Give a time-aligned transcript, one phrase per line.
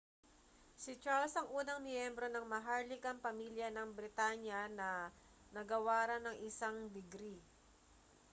[0.83, 4.89] si charles ang unang miyembro ng maharlikang pamilya ng britanya na
[5.55, 7.35] nagawaran ng isang digri